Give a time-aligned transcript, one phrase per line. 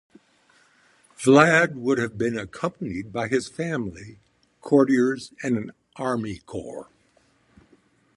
[1.15, 4.17] Vlad would have been accompanied by his family,
[4.59, 6.87] courtiers, and an army corps.